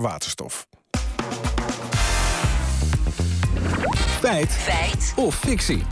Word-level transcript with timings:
waterstof. 0.00 0.66
Feit. 4.20 4.50
Feit. 4.50 5.12
Of 5.16 5.34
fictie. 5.34 5.82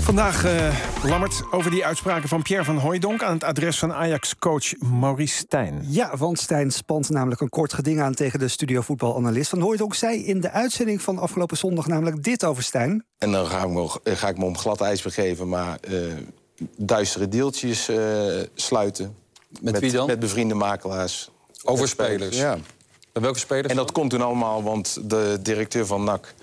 Vandaag, 0.00 0.44
uh, 0.44 0.74
Lammert, 1.04 1.42
over 1.50 1.70
die 1.70 1.84
uitspraken 1.84 2.28
van 2.28 2.42
Pierre 2.42 2.64
van 2.64 2.78
Hooijdonk... 2.78 3.22
aan 3.22 3.32
het 3.32 3.44
adres 3.44 3.78
van 3.78 3.92
Ajax-coach 3.92 4.78
Maurice 4.78 5.36
Stijn. 5.36 5.84
Ja, 5.88 6.16
want 6.16 6.38
Stijn 6.38 6.70
spant 6.70 7.10
namelijk 7.10 7.40
een 7.40 7.48
kort 7.48 7.72
geding 7.72 8.00
aan... 8.00 8.14
tegen 8.14 8.38
de 8.38 8.48
studiovoetbalanalist. 8.48 9.50
Van 9.50 9.60
Hooijdonk 9.60 9.94
zei 9.94 10.24
in 10.24 10.40
de 10.40 10.50
uitzending 10.50 11.02
van 11.02 11.18
afgelopen 11.18 11.56
zondag... 11.56 11.86
namelijk 11.86 12.22
dit 12.22 12.44
over 12.44 12.62
Stijn. 12.62 13.04
En 13.18 13.32
dan 13.32 13.46
ga 13.46 13.62
ik 13.62 13.68
me, 13.68 13.98
ga 14.04 14.28
ik 14.28 14.38
me 14.38 14.44
om 14.44 14.58
glad 14.58 14.80
ijs 14.80 15.02
begeven... 15.02 15.48
maar 15.48 15.78
uh, 15.88 16.12
duistere 16.76 17.28
deeltjes 17.28 17.88
uh, 17.88 17.96
sluiten. 18.54 19.16
Met, 19.60 19.72
met, 19.72 19.80
wie 19.80 19.92
dan? 19.92 20.06
Met 20.06 20.18
bevriende 20.18 20.54
makelaars. 20.54 21.30
Over 21.64 21.88
spelers? 21.88 22.36
Ja. 22.36 22.58
En 23.16 23.22
welke 23.22 23.38
spelers? 23.38 23.68
En 23.68 23.76
dat 23.76 23.92
komt 23.92 24.10
toen 24.10 24.20
allemaal, 24.20 24.62
want 24.62 25.10
de 25.10 25.38
directeur 25.40 25.86
van 25.86 26.04
NAC... 26.04 26.34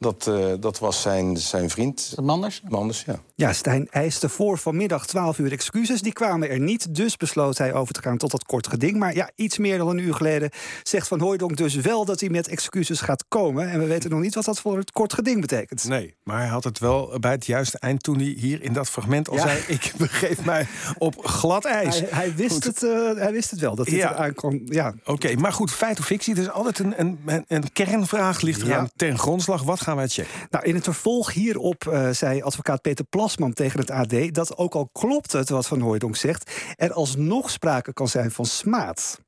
Dat, 0.00 0.26
uh, 0.28 0.52
dat 0.60 0.78
was 0.78 1.02
zijn, 1.02 1.36
zijn 1.36 1.70
vriend. 1.70 2.12
Manders? 2.22 2.62
Manders, 2.68 3.02
ja. 3.06 3.20
Ja, 3.34 3.52
Stijn 3.52 3.88
eiste 3.90 4.28
voor 4.28 4.58
vanmiddag 4.58 5.06
12 5.06 5.38
uur 5.38 5.52
excuses. 5.52 6.02
Die 6.02 6.12
kwamen 6.12 6.50
er 6.50 6.60
niet, 6.60 6.94
dus 6.94 7.16
besloot 7.16 7.58
hij 7.58 7.74
over 7.74 7.94
te 7.94 8.02
gaan 8.02 8.16
tot 8.16 8.30
dat 8.30 8.44
kort 8.44 8.66
geding. 8.68 8.98
Maar 8.98 9.14
ja, 9.14 9.30
iets 9.34 9.58
meer 9.58 9.78
dan 9.78 9.88
een 9.88 9.98
uur 9.98 10.14
geleden 10.14 10.50
zegt 10.82 11.08
Van 11.08 11.20
Hooijdonk 11.20 11.56
dus 11.56 11.74
wel... 11.74 12.04
dat 12.04 12.20
hij 12.20 12.28
met 12.28 12.48
excuses 12.48 13.00
gaat 13.00 13.24
komen. 13.28 13.70
En 13.70 13.78
we 13.78 13.86
weten 13.86 14.10
nog 14.10 14.20
niet 14.20 14.34
wat 14.34 14.44
dat 14.44 14.60
voor 14.60 14.76
het 14.76 14.90
kort 14.90 15.12
geding 15.12 15.40
betekent. 15.40 15.84
Nee, 15.84 16.14
maar 16.22 16.38
hij 16.38 16.48
had 16.48 16.64
het 16.64 16.78
wel 16.78 17.18
bij 17.18 17.30
het 17.30 17.46
juiste 17.46 17.78
eind 17.78 18.02
toen 18.02 18.16
hij 18.16 18.34
hier 18.38 18.62
in 18.62 18.72
dat 18.72 18.88
fragment 18.88 19.28
al 19.28 19.36
ja. 19.36 19.42
zei... 19.42 19.62
ik 19.66 19.92
begeef 19.98 20.44
mij 20.44 20.66
op 20.98 21.26
glad 21.26 21.64
ijs. 21.64 22.00
Hij, 22.00 22.08
hij 22.10 22.34
wist, 22.34 22.64
het, 22.64 22.82
uh, 22.82 23.14
hij 23.14 23.32
wist 23.32 23.50
het 23.50 23.60
wel, 23.60 23.74
dat 23.74 23.86
dit 23.86 23.94
ja. 23.94 24.14
eraan 24.14 24.34
kwam. 24.34 24.60
Ja. 24.64 24.94
Oké, 25.00 25.10
okay, 25.10 25.34
maar 25.34 25.52
goed, 25.52 25.70
feit 25.70 25.98
of 25.98 26.04
fictie, 26.04 26.34
er 26.34 26.40
is 26.40 26.50
altijd 26.50 26.78
een, 26.78 26.94
een, 26.96 27.44
een 27.48 27.72
kernvraag 27.72 28.40
ligt 28.40 28.62
eraan 28.62 28.84
ja. 28.84 28.90
ten 28.96 29.18
grondslag. 29.18 29.62
Wat 29.62 29.80
gaan 29.90 29.98
wij 29.98 30.08
checken? 30.08 30.48
Nou, 30.50 30.64
in 30.64 30.74
het 30.74 30.84
vervolg 30.84 31.32
hierop 31.32 31.84
uh, 31.84 32.10
zei 32.10 32.42
advocaat 32.42 32.82
Peter 32.82 33.04
Plasman 33.04 33.52
tegen 33.52 33.80
het 33.80 33.90
AD... 33.90 34.34
dat 34.34 34.56
ook 34.56 34.74
al 34.74 34.88
klopt 34.92 35.32
het 35.32 35.48
wat 35.48 35.66
Van 35.66 35.80
Hooijdonk 35.80 36.16
zegt... 36.16 36.50
er 36.76 36.92
alsnog 36.92 37.50
sprake 37.50 37.92
kan 37.92 38.08
zijn 38.08 38.30
van 38.30 38.46
smaad. 38.46 39.20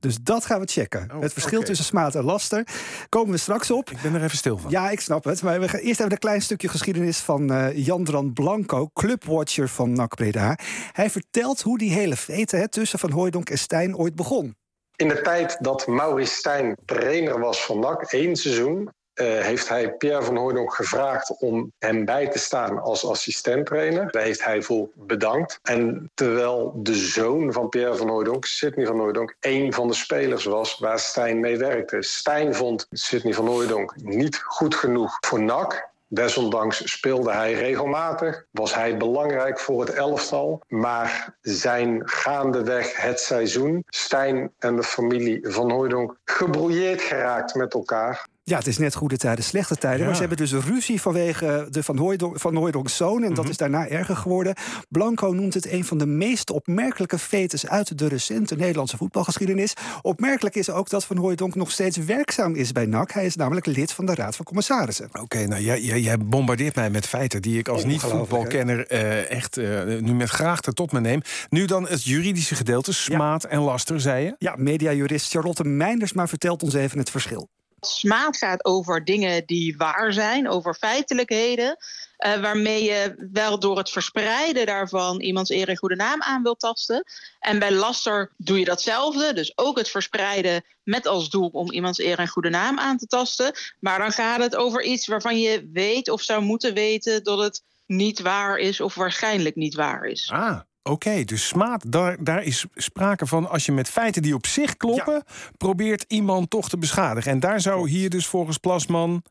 Dus 0.00 0.16
dat 0.22 0.46
gaan 0.46 0.60
we 0.60 0.66
checken. 0.66 1.10
Oh, 1.14 1.20
het 1.20 1.32
verschil 1.32 1.54
okay. 1.54 1.68
tussen 1.68 1.86
smaad 1.86 2.14
en 2.14 2.24
laster 2.24 2.66
komen 3.08 3.30
we 3.30 3.38
straks 3.38 3.70
op. 3.70 3.90
Ik 3.90 4.00
ben 4.00 4.14
er 4.14 4.22
even 4.22 4.36
stil 4.36 4.58
van. 4.58 4.70
Ja, 4.70 4.90
ik 4.90 5.00
snap 5.00 5.24
het. 5.24 5.42
Maar 5.42 5.60
we 5.60 5.68
gaan 5.68 5.80
eerst 5.80 6.00
even 6.00 6.12
een 6.12 6.18
klein 6.18 6.42
stukje 6.42 6.68
geschiedenis 6.68 7.18
van 7.18 7.52
uh, 7.52 7.76
Jandran 7.86 8.32
Blanco, 8.32 8.88
clubwatcher 8.92 9.68
van 9.68 9.92
NAC 9.92 10.14
Breda. 10.14 10.58
Hij 10.92 11.10
vertelt 11.10 11.62
hoe 11.62 11.78
die 11.78 11.92
hele 11.92 12.16
fete 12.16 12.66
tussen 12.70 12.98
Van 12.98 13.10
Hooijdonk 13.10 13.50
en 13.50 13.58
Stijn 13.58 13.96
ooit 13.96 14.14
begon. 14.14 14.56
In 14.96 15.08
de 15.08 15.20
tijd 15.20 15.56
dat 15.60 15.86
Maurice 15.86 16.34
Stijn 16.34 16.76
trainer 16.84 17.40
was 17.40 17.64
van 17.64 17.78
NAC, 17.78 18.02
één 18.02 18.36
seizoen, 18.36 18.90
uh, 19.16 19.26
heeft 19.26 19.68
hij 19.68 19.92
Pierre 19.92 20.22
van 20.22 20.36
Hooydonk 20.36 20.74
gevraagd 20.74 21.36
om 21.38 21.72
hem 21.78 22.04
bij 22.04 22.28
te 22.28 22.38
staan 22.38 22.82
als 22.82 23.06
assistenttrainer. 23.06 24.10
Daar 24.10 24.22
heeft 24.22 24.44
hij 24.44 24.62
voor 24.62 24.88
bedankt. 24.94 25.58
En 25.62 26.10
terwijl 26.14 26.72
de 26.76 26.94
zoon 26.94 27.52
van 27.52 27.68
Pierre 27.68 27.96
van 27.96 28.08
Hooydonk, 28.08 28.44
Sidney 28.44 28.86
van 28.86 28.98
Hooydonk, 28.98 29.36
een 29.40 29.72
van 29.72 29.88
de 29.88 29.94
spelers 29.94 30.44
was 30.44 30.78
waar 30.78 30.98
Stijn 30.98 31.40
mee 31.40 31.56
werkte. 31.56 32.02
Stijn 32.02 32.54
vond 32.54 32.86
Sidney 32.90 33.34
van 33.34 33.46
Hooydonk 33.46 33.94
niet 33.96 34.36
goed 34.44 34.74
genoeg 34.74 35.16
voor 35.20 35.42
NAC. 35.42 35.94
Desondanks 36.08 36.92
speelde 36.92 37.32
hij 37.32 37.52
regelmatig, 37.52 38.44
was 38.50 38.74
hij 38.74 38.96
belangrijk 38.96 39.58
voor 39.58 39.80
het 39.80 39.90
elftal. 39.94 40.62
Maar 40.68 41.34
zijn 41.40 42.02
gaandeweg 42.04 42.96
het 42.96 43.20
seizoen, 43.20 43.84
Stijn 43.86 44.52
en 44.58 44.76
de 44.76 44.82
familie 44.82 45.40
van 45.42 45.70
Hooydonk 45.70 46.16
gebrouilleerd 46.24 47.00
geraakt 47.00 47.54
met 47.54 47.74
elkaar. 47.74 48.26
Ja, 48.48 48.56
het 48.56 48.66
is 48.66 48.78
net 48.78 48.94
goede 48.94 49.16
tijden, 49.16 49.44
slechte 49.44 49.76
tijden. 49.76 50.00
Ja. 50.00 50.04
Maar 50.04 50.14
ze 50.14 50.20
hebben 50.20 50.38
dus 50.38 50.52
ruzie 50.52 51.00
vanwege 51.00 51.66
de 51.70 51.82
Van 51.82 51.96
Hooijdonk, 51.96 52.40
van 52.40 52.56
Hooijdonks 52.56 52.96
zoon. 52.96 53.10
En 53.10 53.20
mm 53.20 53.26
-hmm. 53.26 53.34
dat 53.34 53.48
is 53.48 53.56
daarna 53.56 53.88
erger 53.88 54.16
geworden. 54.16 54.54
Blanco 54.88 55.28
noemt 55.28 55.54
het 55.54 55.70
een 55.70 55.84
van 55.84 55.98
de 55.98 56.06
meest 56.06 56.50
opmerkelijke 56.50 57.18
fetes... 57.18 57.68
uit 57.68 57.98
de 57.98 58.08
recente 58.08 58.56
Nederlandse 58.56 58.96
voetbalgeschiedenis. 58.96 59.74
Opmerkelijk 60.02 60.54
is 60.54 60.70
ook 60.70 60.88
dat 60.88 61.04
Van 61.04 61.16
Hooijdonk 61.16 61.54
nog 61.54 61.70
steeds 61.70 61.96
werkzaam 61.96 62.54
is 62.54 62.72
bij 62.72 62.86
NAC. 62.86 63.12
Hij 63.12 63.24
is 63.24 63.36
namelijk 63.36 63.66
lid 63.66 63.92
van 63.92 64.06
de 64.06 64.14
Raad 64.14 64.36
van 64.36 64.44
Commissarissen. 64.44 65.06
Oké, 65.06 65.20
okay, 65.20 65.44
nou 65.44 65.62
jij, 65.62 65.80
jij, 65.80 66.00
jij, 66.00 66.18
bombardeert 66.18 66.74
mij 66.74 66.90
met 66.90 67.06
feiten... 67.06 67.42
die 67.42 67.58
ik 67.58 67.68
als 67.68 67.84
niet-voetbalkenner 67.84 68.92
uh, 68.92 69.30
echt 69.30 69.56
uh, 69.56 69.82
nu 70.00 70.14
met 70.14 70.30
graagte 70.30 70.72
tot 70.72 70.92
me 70.92 71.00
neem. 71.00 71.20
Nu 71.48 71.64
dan 71.64 71.88
het 71.88 72.04
juridische 72.04 72.54
gedeelte, 72.54 72.92
smaad 72.92 73.42
ja. 73.42 73.48
en 73.48 73.60
laster, 73.60 74.00
zei 74.00 74.24
je? 74.24 74.34
Ja, 74.38 74.54
mediajurist 74.56 75.30
Charlotte 75.30 75.64
Meindersma 75.64 76.26
vertelt 76.26 76.62
ons 76.62 76.74
even 76.74 76.98
het 76.98 77.10
verschil. 77.10 77.48
Smaad 77.86 78.36
gaat 78.36 78.64
over 78.64 79.04
dingen 79.04 79.46
die 79.46 79.76
waar 79.76 80.12
zijn, 80.12 80.48
over 80.48 80.74
feitelijkheden. 80.74 81.76
Uh, 82.18 82.40
waarmee 82.40 82.84
je 82.84 83.28
wel 83.32 83.58
door 83.58 83.78
het 83.78 83.90
verspreiden 83.90 84.66
daarvan 84.66 85.20
iemands 85.20 85.50
eer 85.50 85.68
en 85.68 85.76
goede 85.76 85.96
naam 85.96 86.22
aan 86.22 86.42
wilt 86.42 86.60
tasten. 86.60 87.04
En 87.40 87.58
bij 87.58 87.72
laster 87.72 88.32
doe 88.36 88.58
je 88.58 88.64
datzelfde. 88.64 89.32
Dus 89.32 89.58
ook 89.58 89.78
het 89.78 89.88
verspreiden 89.88 90.64
met 90.82 91.06
als 91.06 91.30
doel 91.30 91.48
om 91.48 91.72
iemands 91.72 91.98
eer 91.98 92.18
en 92.18 92.28
goede 92.28 92.50
naam 92.50 92.78
aan 92.78 92.98
te 92.98 93.06
tasten. 93.06 93.52
Maar 93.80 93.98
dan 93.98 94.12
gaat 94.12 94.40
het 94.40 94.56
over 94.56 94.82
iets 94.82 95.06
waarvan 95.06 95.40
je 95.40 95.70
weet 95.72 96.10
of 96.10 96.22
zou 96.22 96.42
moeten 96.42 96.74
weten 96.74 97.24
dat 97.24 97.38
het 97.38 97.62
niet 97.86 98.20
waar 98.20 98.58
is 98.58 98.80
of 98.80 98.94
waarschijnlijk 98.94 99.56
niet 99.56 99.74
waar 99.74 100.04
is. 100.04 100.30
Ah. 100.32 100.60
Oké, 100.86 101.08
okay, 101.08 101.24
dus 101.24 101.46
smaad, 101.46 101.92
daar, 101.92 102.16
daar 102.24 102.42
is 102.42 102.66
sprake 102.74 103.26
van 103.26 103.48
als 103.48 103.66
je 103.66 103.72
met 103.72 103.88
feiten 103.88 104.22
die 104.22 104.34
op 104.34 104.46
zich 104.46 104.76
kloppen, 104.76 105.14
ja. 105.14 105.34
probeert 105.56 106.04
iemand 106.08 106.50
toch 106.50 106.68
te 106.68 106.78
beschadigen. 106.78 107.30
En 107.32 107.40
daar 107.40 107.60
zou 107.60 107.88
hier 107.88 108.10
dus 108.10 108.26
volgens 108.26 108.58
Plasman 108.58 109.22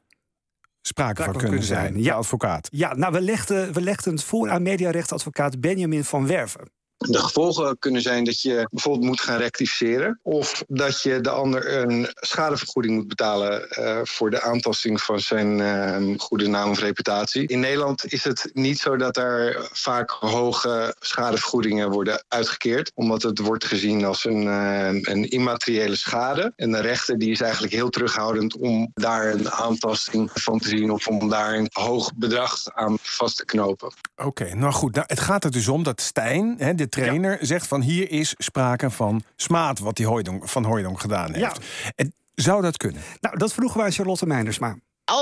sprake 0.82 1.24
van 1.24 1.34
kunnen 1.34 1.64
zijn. 1.64 1.92
zijn. 1.92 2.04
Ja, 2.04 2.16
advocaat. 2.16 2.68
Ja, 2.72 2.96
nou, 2.96 3.14
we 3.14 3.22
legden, 3.22 3.74
we 3.74 3.82
legden 3.82 4.14
het 4.14 4.24
voor 4.24 4.50
aan 4.50 4.62
mediarechtadvocaat 4.62 5.62
Benjamin 5.62 6.04
van 6.04 6.28
Werven. 6.28 6.70
De 7.12 7.20
gevolgen 7.20 7.80
kunnen 7.80 8.02
zijn 8.02 8.24
dat 8.24 8.42
je 8.42 8.68
bijvoorbeeld 8.72 9.06
moet 9.06 9.22
gaan 9.22 9.38
rectificeren. 9.38 10.20
Of 10.22 10.64
dat 10.68 11.02
je 11.02 11.22
de 11.22 11.30
ander 11.30 11.78
een 11.78 12.08
schadevergoeding 12.16 12.96
moet 12.96 13.08
betalen 13.08 13.68
uh, 13.80 14.00
voor 14.04 14.30
de 14.30 14.42
aantasting 14.42 15.02
van 15.02 15.20
zijn 15.20 15.60
uh, 15.60 16.18
goede 16.18 16.48
naam 16.48 16.70
of 16.70 16.80
reputatie. 16.80 17.48
In 17.48 17.60
Nederland 17.60 18.14
is 18.14 18.24
het 18.24 18.50
niet 18.54 18.80
zo 18.80 18.96
dat 18.96 19.18
er 19.18 19.68
vaak 19.72 20.10
hoge 20.10 20.96
schadevergoedingen 21.00 21.90
worden 21.90 22.24
uitgekeerd. 22.28 22.92
Omdat 22.94 23.22
het 23.22 23.40
wordt 23.40 23.66
gezien 23.66 24.06
als 24.06 24.26
een, 24.26 24.44
uh, 24.44 24.88
een 24.88 25.30
immateriële 25.30 25.96
schade. 25.96 26.54
En 26.56 26.72
de 26.72 26.82
rechter 26.82 27.18
die 27.18 27.32
is 27.32 27.42
eigenlijk 27.42 27.74
heel 27.74 27.90
terughoudend 27.90 28.58
om 28.58 28.92
daar 28.94 29.34
een 29.34 29.52
aantasting 29.52 30.30
van 30.34 30.60
te 30.60 30.68
zien. 30.68 30.92
Of 30.92 31.08
om 31.08 31.30
daar 31.30 31.54
een 31.54 31.70
hoog 31.72 32.12
bedrag 32.16 32.58
aan 32.74 32.98
vast 33.02 33.38
te 33.38 33.46
knopen. 33.46 33.94
Oké, 34.16 34.56
nou 34.56 34.74
goed. 34.74 34.96
Nou, 34.96 35.06
het 35.08 35.20
gaat 35.20 35.44
er 35.44 35.52
dus 35.52 35.68
om 35.68 35.84
dat 35.84 36.02
Stijn... 36.02 36.56
Hè, 36.58 36.76
de 36.76 36.90
trainer 37.02 37.38
ja. 37.40 37.46
zegt 37.46 37.68
van 37.68 37.82
hier 37.82 38.12
is 38.12 38.34
sprake 38.38 38.90
van 38.90 39.24
smaad 39.36 39.80
wat 39.80 39.96
die 39.96 40.06
Hooijdonk, 40.06 40.50
van 40.50 40.64
Hooijdonk 40.64 41.00
gedaan 41.00 41.34
heeft. 41.34 41.58
Ja. 41.84 41.92
En 41.96 42.14
zou 42.34 42.62
dat 42.62 42.78
kunnen? 42.78 43.02
Nou, 43.20 43.38
dat 43.38 43.54
vroegen 43.54 43.80
wij 43.80 43.92
Charlotte 43.92 44.26
Meindersma. 44.26 44.76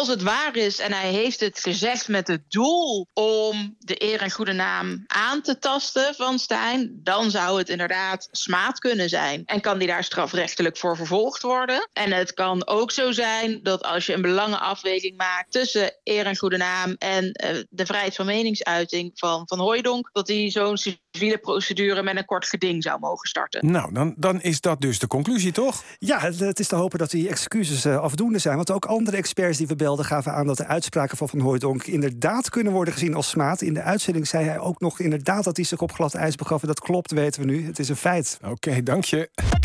Als 0.03 0.12
het 0.12 0.22
waar 0.22 0.56
is 0.56 0.80
en 0.80 0.94
hij 0.94 1.12
heeft 1.12 1.40
het 1.40 1.59
gezegd 1.59 2.08
met 2.08 2.28
het 2.28 2.52
doel 2.52 3.08
om 3.14 3.75
de 3.80 4.03
eer 4.03 4.22
en 4.22 4.31
goede 4.31 4.53
naam 4.53 5.03
aan 5.08 5.41
te 5.41 5.59
tasten 5.59 6.16
van 6.16 6.40
Stijn, 6.40 7.00
dan 7.03 7.31
zou 7.31 7.58
het 7.58 7.69
inderdaad 7.69 8.28
smaad 8.31 8.80
kunnen 8.80 9.09
zijn. 9.09 9.44
En 9.46 9.62
kan 9.62 9.78
die 9.78 9.88
daar 9.88 10.03
strafrechtelijk 10.03 10.78
voor 10.78 10.96
vervolgd 10.96 11.41
worden. 11.41 11.90
En 11.94 12.12
het 12.12 12.34
kan 12.34 12.68
ook 12.68 12.91
zo 12.91 13.12
zijn 13.12 13.59
dat 13.62 13.84
als 13.84 14.06
je 14.06 14.14
een 14.14 14.22
belangenafweging 14.22 15.18
maakt 15.18 15.52
tussen 15.52 15.94
eer 16.03 16.25
en 16.25 16.38
goede 16.38 16.58
naam 16.58 16.96
en 16.97 17.24
uh, 17.24 17.64
de 17.70 17.85
vrijheid 17.85 18.16
van 18.16 18.25
meningsuiting 18.25 19.12
van 19.14 19.41
Van 19.46 19.59
Hooijdonk, 19.59 20.09
dat 20.12 20.28
hij 20.28 20.50
zo'n 20.50 20.78
civiele 20.78 21.38
procedure 21.38 22.03
met 22.03 22.18
een 22.18 22.25
kort 22.25 22.47
geding 22.47 22.84
zou 22.84 23.00
mogen 23.00 23.28
starten. 23.28 23.72
Nou, 23.72 23.94
dan, 23.94 24.14
dan 24.18 24.41
is 24.41 24.62
dat 24.62 24.81
dus 24.81 25.00
de 25.00 25.08
conclusie, 25.08 25.52
toch? 25.52 25.84
Ja, 26.00 26.20
het, 26.20 26.40
het 26.40 26.59
is 26.59 26.68
te 26.68 26.75
hopen 26.75 27.00
dat 27.00 27.12
die 27.12 27.30
excuses 27.30 27.85
uh, 27.85 27.97
afdoende 27.97 28.40
zijn. 28.40 28.56
Want 28.56 28.72
ook 28.72 28.85
andere 28.85 29.17
experts 29.17 29.58
die 29.58 29.67
we 29.67 29.76
belden 29.76 29.91
gaven 30.01 30.34
aan 30.34 30.47
dat 30.47 30.57
de 30.57 30.66
uitspraken 30.66 31.17
van 31.17 31.29
Van 31.29 31.40
Hooijdonk 31.40 31.84
inderdaad 31.84 32.49
kunnen 32.49 32.73
worden 32.73 32.93
gezien 32.93 33.13
als 33.13 33.29
smaad. 33.29 33.61
In 33.61 33.73
de 33.73 33.81
uitzending 33.81 34.28
zei 34.28 34.45
hij 34.45 34.59
ook 34.59 34.79
nog 34.79 34.99
inderdaad 34.99 35.43
dat 35.43 35.55
hij 35.55 35.66
zich 35.66 35.81
op 35.81 35.91
glad 35.91 36.13
ijs 36.13 36.35
begaf. 36.35 36.61
En 36.61 36.67
dat 36.67 36.79
klopt, 36.79 37.11
weten 37.11 37.41
we 37.41 37.47
nu. 37.47 37.66
Het 37.66 37.79
is 37.79 37.90
een 37.90 37.95
feit. 37.95 38.40
Oké, 38.41 38.51
okay, 38.51 38.84
dank 38.84 39.03
je. 39.03 39.61